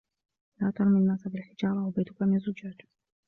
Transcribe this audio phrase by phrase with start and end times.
[0.61, 2.81] لا ترمي الناس بالحجارة وبيتك من زجاج.